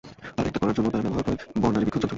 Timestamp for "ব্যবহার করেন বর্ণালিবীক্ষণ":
1.05-1.99